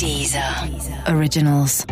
Deezer 0.00 0.42
Originals. 1.14 1.84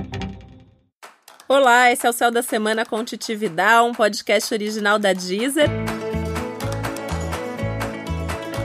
Olá, 1.47 1.93
esse 1.93 2.07
é 2.07 2.09
o 2.09 2.13
Céu 2.15 2.31
da 2.31 2.41
Semana 2.41 2.87
com 2.87 3.05
Titividade, 3.05 3.87
um 3.87 3.93
podcast 3.93 4.55
original 4.55 4.99
da 4.99 5.13
Deezer. 5.13 5.69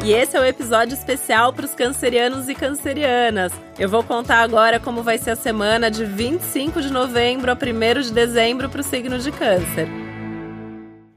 E 0.02 0.14
esse 0.14 0.38
é 0.38 0.40
o 0.40 0.46
episódio 0.46 0.94
especial 0.94 1.52
para 1.52 1.66
os 1.66 1.76
cancerianos 1.76 2.48
e 2.48 2.56
cancerianas. 2.56 3.52
Eu 3.78 3.90
vou 3.90 4.02
contar 4.02 4.40
agora 4.44 4.80
como 4.80 5.04
vai 5.04 5.18
ser 5.18 5.32
a 5.32 5.36
semana 5.36 5.92
de 5.92 6.06
25 6.06 6.82
de 6.82 6.90
novembro 6.90 7.52
a 7.52 7.56
1 7.56 8.02
de 8.02 8.14
dezembro 8.14 8.70
para 8.70 8.80
o 8.80 8.84
signo 8.84 9.20
de 9.20 9.30
Câncer. 9.30 10.03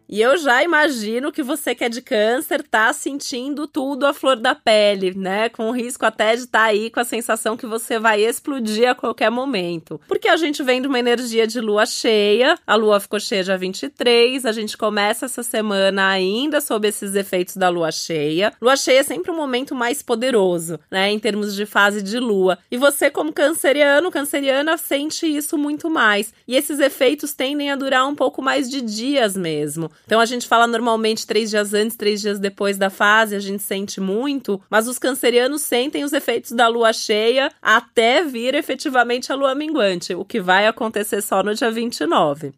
E 0.09 0.20
eu 0.20 0.36
já 0.38 0.62
imagino 0.62 1.32
que 1.32 1.43
você 1.43 1.75
que 1.75 1.82
é 1.84 1.89
de 1.89 2.00
câncer 2.00 2.62
tá 2.62 2.93
sentindo 2.93 3.66
tudo 3.66 4.07
à 4.07 4.12
flor 4.12 4.36
da 4.36 4.54
pele, 4.54 5.12
né? 5.16 5.48
Com 5.48 5.68
o 5.68 5.72
risco 5.72 6.07
até 6.07 6.36
de 6.36 6.43
estar 6.43 6.61
tá 6.61 6.64
aí 6.66 6.90
com 6.90 7.00
a 7.00 7.04
sensação 7.04 7.57
que 7.57 7.66
você 7.66 7.98
vai 7.98 8.22
explodir 8.22 8.89
a 8.89 8.95
qualquer 8.95 9.30
momento. 9.30 10.00
Porque 10.07 10.29
a 10.29 10.36
gente 10.36 10.62
vem 10.62 10.81
de 10.81 10.86
uma 10.86 10.98
energia 10.98 11.45
de 11.46 11.61
lua 11.61 11.84
cheia, 11.86 12.57
a 12.64 12.76
lua 12.76 13.00
ficou 13.00 13.18
cheia 13.18 13.43
dia 13.43 13.58
23, 13.58 14.46
a 14.46 14.53
gente 14.53 14.76
começa 14.76 15.26
essa 15.26 15.43
semana 15.43 16.09
ainda 16.09 16.61
sob 16.61 16.86
esses 16.86 17.17
efeitos 17.17 17.57
da 17.57 17.68
lua 17.68 17.90
cheia. 17.90 18.53
Lua 18.62 18.76
cheia 18.76 19.00
é 19.00 19.03
sempre 19.03 19.32
um 19.32 19.36
momento 19.36 19.75
mais 19.75 20.03
poderoso, 20.03 20.79
né? 20.89 21.11
Em 21.11 21.18
termos 21.18 21.54
de 21.54 21.67
fase 21.67 22.00
de 22.00 22.20
lua. 22.20 22.59
E 22.70 22.76
você, 22.76 23.11
como 23.11 23.32
canceriano, 23.32 24.11
canceriana, 24.11 24.76
sente 24.76 25.26
isso 25.26 25.59
muito 25.59 25.90
mais. 25.90 26.32
E 26.46 26.54
esses 26.54 26.79
efeitos 26.79 27.32
tendem 27.32 27.73
a 27.73 27.76
durar 27.76 28.07
um 28.07 28.14
pouco 28.14 28.40
mais 28.40 28.70
de 28.70 28.81
dias 28.81 29.36
mesmo. 29.36 29.90
Então 30.05 30.21
a 30.21 30.27
gente 30.27 30.46
fala 30.46 30.67
normalmente 30.67 31.27
três 31.27 31.50
dias 31.50 31.73
antes, 31.75 31.96
três 31.96 32.20
dias 32.20 32.39
depois 32.39 32.77
da 32.77 32.91
fase, 32.91 33.34
a 33.34 33.41
gente 33.41 33.62
sente 33.62 34.00
muito, 34.00 34.61
mas 34.69 34.89
os 34.89 34.98
cancerianos 34.98 35.62
sentem 35.62 36.05
os 36.05 36.12
efeitos 36.12 36.53
da 36.53 36.69
lua 36.69 36.92
cheia 36.92 37.50
até 37.61 38.25
vir 38.25 38.55
efetivamente 38.55 39.33
a 39.33 39.34
lua 39.34 39.55
minguante, 39.55 40.14
o 40.14 40.25
que 40.25 40.41
vai 40.41 40.67
acontecer 40.67 41.23
só 41.23 41.43
no 41.43 41.55
dia 41.55 41.70
29. 41.70 42.53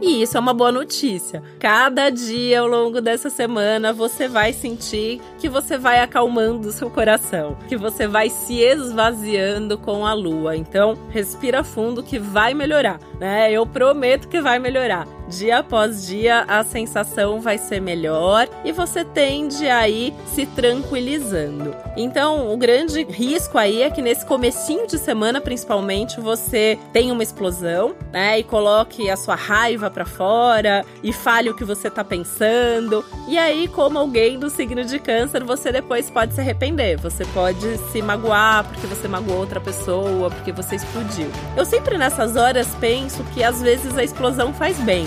E 0.00 0.22
isso 0.22 0.36
é 0.36 0.40
uma 0.40 0.54
boa 0.54 0.72
notícia. 0.72 1.42
Cada 1.58 2.08
dia 2.08 2.60
ao 2.60 2.66
longo 2.66 3.00
dessa 3.00 3.28
semana 3.28 3.92
você 3.92 4.26
vai 4.28 4.52
sentir 4.52 5.20
que 5.38 5.48
você 5.48 5.76
vai 5.76 6.00
acalmando 6.00 6.68
o 6.68 6.72
seu 6.72 6.88
coração, 6.88 7.56
que 7.68 7.76
você 7.76 8.06
vai 8.06 8.30
se 8.30 8.60
esvaziando 8.60 9.76
com 9.76 10.06
a 10.06 10.14
lua. 10.14 10.56
Então, 10.56 10.96
respira 11.10 11.62
fundo 11.62 12.02
que 12.02 12.18
vai 12.18 12.54
melhorar, 12.54 12.98
né? 13.18 13.52
Eu 13.52 13.66
prometo 13.66 14.28
que 14.28 14.40
vai 14.40 14.58
melhorar 14.58 15.06
dia 15.30 15.60
após 15.60 16.06
dia 16.06 16.44
a 16.48 16.62
sensação 16.64 17.40
vai 17.40 17.56
ser 17.56 17.80
melhor 17.80 18.48
e 18.64 18.72
você 18.72 19.04
tende 19.04 19.68
aí 19.68 20.12
se 20.26 20.44
tranquilizando. 20.44 21.74
Então, 21.96 22.52
o 22.52 22.56
grande 22.56 23.04
risco 23.04 23.56
aí 23.56 23.82
é 23.82 23.90
que 23.90 24.02
nesse 24.02 24.26
comecinho 24.26 24.86
de 24.86 24.98
semana, 24.98 25.40
principalmente, 25.40 26.20
você 26.20 26.78
tenha 26.92 27.12
uma 27.12 27.22
explosão, 27.22 27.94
né, 28.12 28.38
e 28.38 28.42
coloque 28.42 29.08
a 29.08 29.16
sua 29.16 29.34
raiva 29.34 29.90
para 29.90 30.04
fora 30.04 30.84
e 31.02 31.12
fale 31.12 31.50
o 31.50 31.54
que 31.54 31.64
você 31.64 31.88
tá 31.88 32.02
pensando. 32.02 33.04
E 33.28 33.38
aí, 33.38 33.68
como 33.68 33.98
alguém 33.98 34.38
do 34.38 34.50
signo 34.50 34.84
de 34.84 34.98
câncer, 34.98 35.44
você 35.44 35.70
depois 35.70 36.10
pode 36.10 36.34
se 36.34 36.40
arrepender. 36.40 36.98
Você 36.98 37.24
pode 37.26 37.78
se 37.92 38.02
magoar 38.02 38.64
porque 38.64 38.86
você 38.86 39.06
magoou 39.06 39.38
outra 39.38 39.60
pessoa, 39.60 40.30
porque 40.30 40.52
você 40.52 40.76
explodiu. 40.76 41.30
Eu 41.56 41.64
sempre 41.64 41.96
nessas 41.96 42.36
horas 42.36 42.68
penso 42.80 43.22
que 43.34 43.44
às 43.44 43.62
vezes 43.62 43.96
a 43.96 44.02
explosão 44.02 44.52
faz 44.52 44.78
bem. 44.80 45.06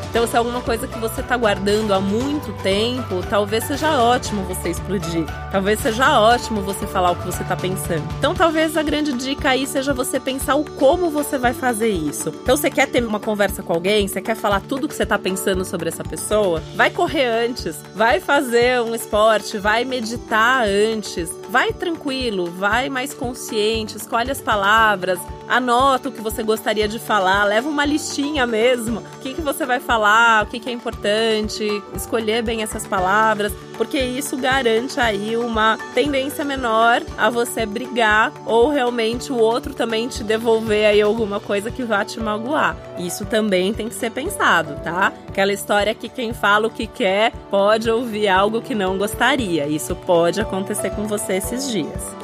Então, 0.11 0.27
se 0.27 0.35
é 0.35 0.39
alguma 0.39 0.59
coisa 0.59 0.89
que 0.89 0.99
você 0.99 1.21
está 1.21 1.37
guardando 1.37 1.93
há 1.93 2.01
muito 2.01 2.51
tempo, 2.61 3.25
talvez 3.29 3.63
seja 3.63 3.97
ótimo 3.97 4.43
você 4.43 4.67
explodir. 4.67 5.25
Talvez 5.49 5.79
seja 5.79 6.19
ótimo 6.19 6.61
você 6.61 6.85
falar 6.85 7.11
o 7.11 7.15
que 7.15 7.25
você 7.25 7.41
está 7.41 7.55
pensando. 7.55 8.03
Então, 8.19 8.35
talvez 8.35 8.75
a 8.75 8.83
grande 8.83 9.13
dica 9.13 9.51
aí 9.51 9.65
seja 9.65 9.93
você 9.93 10.19
pensar 10.19 10.55
o 10.55 10.69
como 10.71 11.09
você 11.09 11.37
vai 11.37 11.53
fazer 11.53 11.87
isso. 11.87 12.27
Então, 12.43 12.57
você 12.57 12.69
quer 12.69 12.89
ter 12.89 13.01
uma 13.05 13.21
conversa 13.21 13.63
com 13.63 13.71
alguém, 13.71 14.05
você 14.05 14.19
quer 14.19 14.35
falar 14.35 14.59
tudo 14.59 14.85
que 14.85 14.93
você 14.93 15.03
está 15.03 15.17
pensando 15.17 15.63
sobre 15.63 15.87
essa 15.87 16.03
pessoa, 16.03 16.61
vai 16.75 16.89
correr 16.89 17.27
antes, 17.27 17.77
vai 17.95 18.19
fazer 18.19 18.81
um 18.81 18.93
esporte, 18.93 19.57
vai 19.57 19.85
meditar 19.85 20.65
antes, 20.67 21.31
vai 21.49 21.71
tranquilo, 21.71 22.51
vai 22.51 22.89
mais 22.89 23.13
consciente, 23.13 23.95
escolhe 23.95 24.29
as 24.29 24.41
palavras, 24.41 25.19
anota 25.51 26.07
o 26.07 26.11
que 26.11 26.21
você 26.21 26.41
gostaria 26.41 26.87
de 26.87 26.97
falar, 26.97 27.43
leva 27.43 27.67
uma 27.67 27.83
listinha 27.83 28.47
mesmo. 28.47 28.99
O 28.99 29.19
que, 29.19 29.33
que 29.33 29.41
você 29.41 29.65
vai 29.65 29.79
falar, 29.79 30.00
o 30.01 30.45
que, 30.45 30.59
que 30.59 30.69
é 30.69 30.73
importante, 30.73 31.65
escolher 31.95 32.41
bem 32.41 32.63
essas 32.63 32.85
palavras, 32.87 33.53
porque 33.77 33.97
isso 33.97 34.37
garante 34.37 34.99
aí 34.99 35.37
uma 35.37 35.77
tendência 35.93 36.43
menor 36.43 37.01
a 37.17 37.29
você 37.29 37.65
brigar 37.65 38.31
ou 38.45 38.69
realmente 38.69 39.31
o 39.31 39.37
outro 39.37 39.73
também 39.73 40.07
te 40.07 40.23
devolver 40.23 40.85
aí 40.85 41.01
alguma 41.01 41.39
coisa 41.39 41.71
que 41.71 41.83
vá 41.83 42.03
te 42.03 42.19
magoar. 42.19 42.75
Isso 42.97 43.25
também 43.25 43.73
tem 43.73 43.89
que 43.89 43.95
ser 43.95 44.11
pensado, 44.11 44.75
tá? 44.83 45.13
Aquela 45.27 45.53
história 45.53 45.95
que 45.95 46.09
quem 46.09 46.33
fala 46.33 46.67
o 46.67 46.71
que 46.71 46.87
quer 46.87 47.31
pode 47.49 47.89
ouvir 47.89 48.27
algo 48.27 48.61
que 48.61 48.75
não 48.75 48.97
gostaria. 48.97 49.67
Isso 49.67 49.95
pode 49.95 50.41
acontecer 50.41 50.91
com 50.91 51.07
você 51.07 51.33
esses 51.33 51.69
dias. 51.71 52.20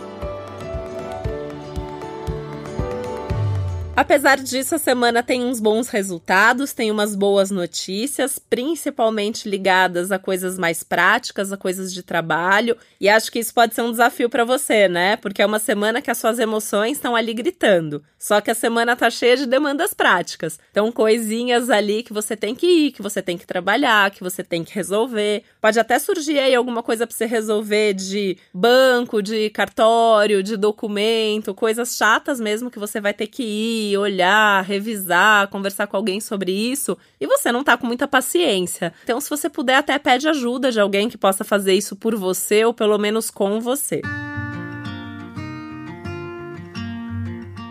Apesar 3.98 4.38
disso, 4.38 4.76
a 4.76 4.78
semana 4.78 5.24
tem 5.24 5.44
uns 5.44 5.60
bons 5.60 5.90
resultados, 5.90 6.72
tem 6.72 6.92
umas 6.92 7.16
boas 7.16 7.50
notícias, 7.50 8.38
principalmente 8.38 9.50
ligadas 9.50 10.12
a 10.12 10.20
coisas 10.20 10.56
mais 10.56 10.84
práticas, 10.84 11.52
a 11.52 11.58
coisas 11.58 11.92
de 11.92 12.04
trabalho, 12.04 12.78
e 13.02 13.10
acho 13.10 13.32
que 13.32 13.40
isso 13.40 13.52
pode 13.52 13.74
ser 13.74 13.82
um 13.82 13.90
desafio 13.90 14.30
para 14.30 14.46
você, 14.46 14.88
né? 14.88 15.16
Porque 15.16 15.42
é 15.42 15.46
uma 15.48 15.58
semana 15.58 16.00
que 16.00 16.12
as 16.12 16.20
suas 16.20 16.38
emoções 16.38 16.98
estão 16.98 17.16
ali 17.16 17.34
gritando. 17.34 18.04
Só 18.20 18.40
que 18.40 18.52
a 18.52 18.56
semana 18.56 18.96
tá 18.96 19.10
cheia 19.10 19.36
de 19.36 19.48
demandas 19.48 19.96
práticas. 19.96 20.60
Então, 20.70 20.92
coisinhas 20.92 21.68
ali 21.72 22.04
que 22.04 22.14
você 22.14 22.36
tem 22.36 22.54
que 22.54 22.68
ir, 22.68 22.92
que 22.92 23.02
você 23.02 23.20
tem 23.20 23.36
que 23.36 23.48
trabalhar, 23.48 24.12
que 24.12 24.24
você 24.24 24.44
tem 24.44 24.64
que 24.64 24.76
resolver. 24.76 25.44
Pode 25.60 25.80
até 25.80 25.98
surgir 25.98 26.38
aí 26.38 26.54
alguma 26.54 26.84
coisa 26.84 27.08
para 27.08 27.16
você 27.16 27.26
resolver 27.26 27.96
de 27.96 28.38
banco, 28.54 29.24
de 29.24 29.50
cartório, 29.50 30.44
de 30.44 30.56
documento, 30.56 31.56
coisas 31.56 31.96
chatas 31.96 32.40
mesmo 32.40 32.70
que 32.70 32.78
você 32.78 33.02
vai 33.02 33.14
ter 33.14 33.26
que 33.26 33.42
ir 33.42 33.87
olhar, 33.96 34.64
revisar, 34.64 35.48
conversar 35.50 35.88
com 35.88 35.96
alguém 35.96 36.20
sobre 36.20 36.52
isso, 36.52 36.98
e 37.22 37.28
você 37.28 37.52
não 37.52 37.64
tá 37.64 37.78
com 37.78 37.86
muita 37.86 38.08
paciência. 38.08 38.92
Então, 39.04 39.22
se 39.22 39.30
você 39.30 39.50
puder, 39.50 39.76
até 39.76 39.98
pede 40.00 40.28
ajuda 40.28 40.72
de 40.72 40.80
alguém 40.80 41.08
que 41.08 41.18
possa 41.18 41.44
fazer 41.44 41.74
isso 41.74 41.96
por 41.96 42.16
você 42.16 42.66
ou 42.66 42.74
pelo 42.74 42.98
menos 42.98 43.30
com 43.30 43.62
você. 43.62 44.02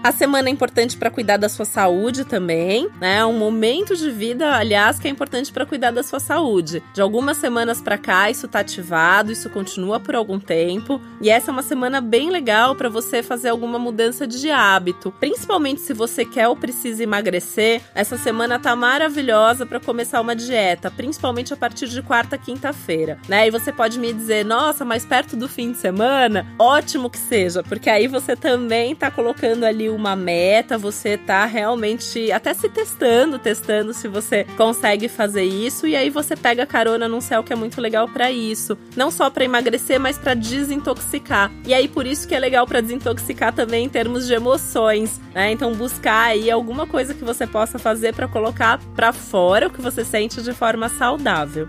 A 0.06 0.12
semana 0.12 0.48
é 0.48 0.52
importante 0.52 0.96
para 0.96 1.10
cuidar 1.10 1.36
da 1.36 1.48
sua 1.48 1.64
saúde 1.64 2.24
também, 2.24 2.88
né? 3.00 3.16
É 3.16 3.24
um 3.24 3.36
momento 3.36 3.96
de 3.96 4.08
vida, 4.08 4.54
aliás, 4.54 5.00
que 5.00 5.08
é 5.08 5.10
importante 5.10 5.52
para 5.52 5.66
cuidar 5.66 5.90
da 5.90 6.00
sua 6.04 6.20
saúde. 6.20 6.80
De 6.94 7.00
algumas 7.00 7.38
semanas 7.38 7.80
para 7.80 7.98
cá, 7.98 8.30
isso 8.30 8.46
tá 8.46 8.60
ativado, 8.60 9.32
isso 9.32 9.50
continua 9.50 9.98
por 9.98 10.14
algum 10.14 10.38
tempo, 10.38 11.00
e 11.20 11.28
essa 11.28 11.50
é 11.50 11.52
uma 11.52 11.62
semana 11.64 12.00
bem 12.00 12.30
legal 12.30 12.76
para 12.76 12.88
você 12.88 13.20
fazer 13.20 13.48
alguma 13.48 13.80
mudança 13.80 14.28
de 14.28 14.48
hábito, 14.48 15.12
principalmente 15.18 15.80
se 15.80 15.92
você 15.92 16.24
quer 16.24 16.46
ou 16.46 16.54
precisa 16.54 17.02
emagrecer. 17.02 17.82
Essa 17.92 18.16
semana 18.16 18.60
tá 18.60 18.76
maravilhosa 18.76 19.66
para 19.66 19.80
começar 19.80 20.20
uma 20.20 20.36
dieta, 20.36 20.88
principalmente 20.88 21.52
a 21.52 21.56
partir 21.56 21.88
de 21.88 22.00
quarta, 22.00 22.38
quinta-feira, 22.38 23.18
né? 23.28 23.48
E 23.48 23.50
você 23.50 23.72
pode 23.72 23.98
me 23.98 24.12
dizer: 24.12 24.44
"Nossa, 24.44 24.84
mas 24.84 25.04
perto 25.04 25.34
do 25.34 25.48
fim 25.48 25.72
de 25.72 25.78
semana?" 25.78 26.46
Ótimo 26.60 27.10
que 27.10 27.18
seja, 27.18 27.64
porque 27.64 27.90
aí 27.90 28.06
você 28.06 28.36
também 28.36 28.94
tá 28.94 29.10
colocando 29.10 29.64
ali 29.64 29.95
uma 29.96 30.14
meta, 30.14 30.78
você 30.78 31.16
tá 31.16 31.44
realmente 31.44 32.30
até 32.30 32.54
se 32.54 32.68
testando, 32.68 33.38
testando 33.38 33.92
se 33.92 34.06
você 34.08 34.44
consegue 34.56 35.08
fazer 35.08 35.44
isso 35.44 35.86
e 35.86 35.96
aí 35.96 36.10
você 36.10 36.36
pega 36.36 36.66
carona 36.66 37.08
num 37.08 37.20
céu 37.20 37.42
que 37.42 37.52
é 37.52 37.56
muito 37.56 37.80
legal 37.80 38.08
para 38.08 38.30
isso, 38.30 38.76
não 38.94 39.10
só 39.10 39.30
para 39.30 39.44
emagrecer, 39.44 39.98
mas 39.98 40.18
para 40.18 40.34
desintoxicar. 40.34 41.50
E 41.66 41.74
aí 41.74 41.88
por 41.88 42.06
isso 42.06 42.28
que 42.28 42.34
é 42.34 42.38
legal 42.38 42.66
para 42.66 42.80
desintoxicar 42.80 43.52
também 43.52 43.86
em 43.86 43.88
termos 43.88 44.26
de 44.26 44.34
emoções, 44.34 45.20
né? 45.34 45.50
Então 45.50 45.72
buscar 45.74 46.26
aí 46.26 46.50
alguma 46.50 46.86
coisa 46.86 47.14
que 47.14 47.24
você 47.24 47.46
possa 47.46 47.78
fazer 47.78 48.14
para 48.14 48.28
colocar 48.28 48.78
para 48.94 49.12
fora 49.12 49.68
o 49.68 49.70
que 49.70 49.80
você 49.80 50.04
sente 50.04 50.42
de 50.42 50.52
forma 50.52 50.88
saudável. 50.88 51.68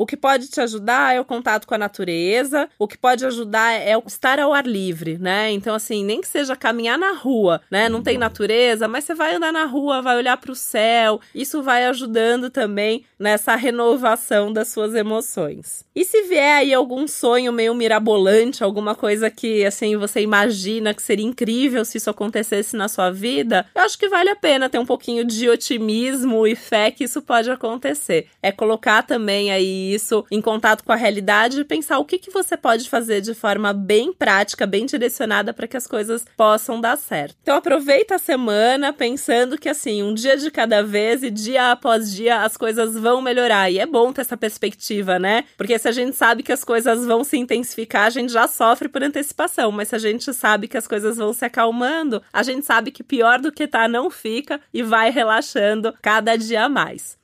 O 0.00 0.06
que 0.06 0.16
pode 0.16 0.48
te 0.48 0.58
ajudar 0.62 1.14
é 1.14 1.20
o 1.20 1.26
contato 1.26 1.66
com 1.66 1.74
a 1.74 1.78
natureza, 1.78 2.70
o 2.78 2.88
que 2.88 2.96
pode 2.96 3.26
ajudar 3.26 3.74
é 3.74 3.92
estar 4.06 4.40
ao 4.40 4.54
ar 4.54 4.66
livre, 4.66 5.18
né? 5.18 5.50
Então, 5.50 5.74
assim, 5.74 6.02
nem 6.02 6.22
que 6.22 6.26
seja 6.26 6.56
caminhar 6.56 6.96
na 6.96 7.12
rua, 7.12 7.60
né? 7.70 7.86
Não 7.86 8.02
tem 8.02 8.16
natureza, 8.16 8.88
mas 8.88 9.04
você 9.04 9.14
vai 9.14 9.34
andar 9.34 9.52
na 9.52 9.66
rua, 9.66 10.00
vai 10.00 10.16
olhar 10.16 10.38
para 10.38 10.52
o 10.52 10.56
céu, 10.56 11.20
isso 11.34 11.62
vai 11.62 11.84
ajudando 11.84 12.48
também 12.48 13.04
nessa 13.18 13.54
renovação 13.54 14.50
das 14.50 14.68
suas 14.68 14.94
emoções. 14.94 15.84
E 15.94 16.02
se 16.02 16.22
vier 16.22 16.56
aí 16.56 16.72
algum 16.72 17.06
sonho 17.06 17.52
meio 17.52 17.74
mirabolante, 17.74 18.64
alguma 18.64 18.94
coisa 18.94 19.30
que, 19.30 19.66
assim, 19.66 19.98
você 19.98 20.22
imagina 20.22 20.94
que 20.94 21.02
seria 21.02 21.26
incrível 21.26 21.84
se 21.84 21.98
isso 21.98 22.08
acontecesse 22.08 22.74
na 22.74 22.88
sua 22.88 23.10
vida, 23.10 23.66
eu 23.74 23.82
acho 23.82 23.98
que 23.98 24.08
vale 24.08 24.30
a 24.30 24.36
pena 24.36 24.70
ter 24.70 24.78
um 24.78 24.86
pouquinho 24.86 25.26
de 25.26 25.46
otimismo 25.50 26.46
e 26.46 26.56
fé 26.56 26.90
que 26.90 27.04
isso 27.04 27.20
pode 27.20 27.50
acontecer. 27.50 28.28
É 28.42 28.50
colocar 28.50 29.02
também 29.02 29.52
aí 29.52 29.89
isso 29.94 30.24
em 30.30 30.40
contato 30.40 30.84
com 30.84 30.92
a 30.92 30.96
realidade 30.96 31.60
e 31.60 31.64
pensar 31.64 31.98
o 31.98 32.04
que, 32.04 32.18
que 32.18 32.30
você 32.30 32.56
pode 32.56 32.88
fazer 32.88 33.20
de 33.20 33.34
forma 33.34 33.72
bem 33.72 34.12
prática, 34.12 34.66
bem 34.66 34.86
direcionada 34.86 35.52
para 35.52 35.66
que 35.66 35.76
as 35.76 35.86
coisas 35.86 36.24
possam 36.36 36.80
dar 36.80 36.96
certo. 36.96 37.36
Então 37.42 37.56
aproveita 37.56 38.16
a 38.16 38.18
semana 38.18 38.92
pensando 38.92 39.58
que 39.58 39.68
assim, 39.68 40.02
um 40.02 40.14
dia 40.14 40.36
de 40.36 40.50
cada 40.50 40.82
vez 40.82 41.22
e 41.22 41.30
dia 41.30 41.72
após 41.72 42.12
dia 42.12 42.42
as 42.42 42.56
coisas 42.56 42.94
vão 42.94 43.20
melhorar. 43.20 43.70
E 43.70 43.78
é 43.78 43.86
bom 43.86 44.12
ter 44.12 44.22
essa 44.22 44.36
perspectiva, 44.36 45.18
né? 45.18 45.44
Porque 45.56 45.78
se 45.78 45.88
a 45.88 45.92
gente 45.92 46.16
sabe 46.16 46.42
que 46.42 46.52
as 46.52 46.64
coisas 46.64 47.06
vão 47.06 47.24
se 47.24 47.36
intensificar, 47.36 48.06
a 48.06 48.10
gente 48.10 48.32
já 48.32 48.46
sofre 48.46 48.88
por 48.88 49.02
antecipação, 49.02 49.70
mas 49.72 49.88
se 49.88 49.96
a 49.96 49.98
gente 49.98 50.32
sabe 50.32 50.68
que 50.68 50.76
as 50.76 50.86
coisas 50.86 51.16
vão 51.16 51.32
se 51.32 51.44
acalmando, 51.44 52.22
a 52.32 52.42
gente 52.42 52.64
sabe 52.64 52.90
que 52.90 53.02
pior 53.02 53.40
do 53.40 53.52
que 53.52 53.66
tá 53.66 53.88
não 53.88 54.10
fica 54.10 54.60
e 54.72 54.82
vai 54.82 55.10
relaxando 55.10 55.94
cada 56.00 56.36
dia 56.36 56.68
mais. 56.68 57.19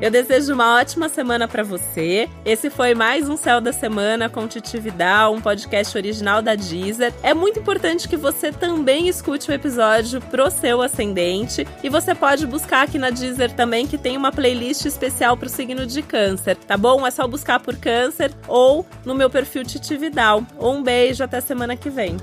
Eu 0.00 0.10
desejo 0.10 0.52
uma 0.52 0.76
ótima 0.78 1.08
semana 1.08 1.48
para 1.48 1.62
você. 1.62 2.28
Esse 2.44 2.70
foi 2.70 2.94
mais 2.94 3.28
um 3.28 3.36
Céu 3.36 3.60
da 3.60 3.72
Semana 3.72 4.28
com 4.28 4.46
Titi 4.46 4.78
Vidal, 4.78 5.34
um 5.34 5.40
podcast 5.40 5.96
original 5.96 6.42
da 6.42 6.54
Deezer. 6.54 7.12
É 7.22 7.34
muito 7.34 7.58
importante 7.58 8.08
que 8.08 8.16
você 8.16 8.52
também 8.52 9.08
escute 9.08 9.50
o 9.50 9.54
episódio 9.54 10.20
pro 10.20 10.50
seu 10.50 10.82
ascendente 10.82 11.66
e 11.82 11.88
você 11.88 12.14
pode 12.14 12.46
buscar 12.46 12.82
aqui 12.82 12.98
na 12.98 13.10
Deezer 13.10 13.52
também 13.52 13.86
que 13.86 13.98
tem 13.98 14.16
uma 14.16 14.30
playlist 14.30 14.84
especial 14.84 15.36
pro 15.36 15.48
signo 15.48 15.86
de 15.86 16.02
câncer, 16.02 16.56
tá 16.56 16.76
bom? 16.76 17.06
É 17.06 17.10
só 17.10 17.26
buscar 17.26 17.58
por 17.60 17.76
câncer 17.76 18.32
ou 18.46 18.86
no 19.04 19.14
meu 19.14 19.30
perfil 19.30 19.64
Titi 19.64 19.96
Vidal. 19.96 20.44
Um 20.60 20.82
beijo, 20.82 21.24
até 21.24 21.40
semana 21.40 21.76
que 21.76 21.90
vem. 21.90 22.16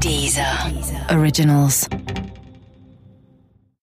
Deezer. 0.00 0.44
Originals. 1.10 1.88